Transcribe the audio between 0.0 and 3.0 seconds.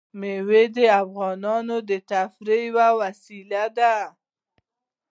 مېوې د افغانانو د تفریح یوه